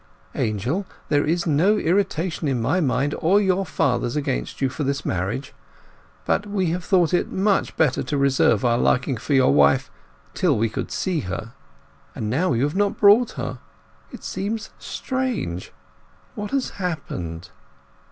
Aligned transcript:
Angel, 0.33 0.87
there 1.09 1.27
is 1.27 1.45
no 1.45 1.77
irritation 1.77 2.47
in 2.47 2.59
my 2.59 2.79
mind 2.79 3.13
or 3.19 3.39
your 3.39 3.63
father's 3.67 4.15
against 4.15 4.59
you 4.59 4.67
for 4.67 4.83
this 4.83 5.05
marriage; 5.05 5.53
but 6.25 6.47
we 6.47 6.71
have 6.71 6.83
thought 6.83 7.13
it 7.13 7.31
much 7.31 7.77
better 7.77 8.01
to 8.01 8.17
reserve 8.17 8.65
our 8.65 8.79
liking 8.79 9.15
for 9.15 9.35
your 9.35 9.53
wife 9.53 9.91
till 10.33 10.57
we 10.57 10.69
could 10.69 10.89
see 10.89 11.19
her. 11.19 11.53
And 12.15 12.31
now 12.31 12.53
you 12.53 12.63
have 12.63 12.75
not 12.75 12.97
brought 12.97 13.33
her. 13.33 13.59
It 14.11 14.23
seems 14.23 14.71
strange. 14.79 15.71
What 16.33 16.49
has 16.49 16.71
happened?" 16.81 17.51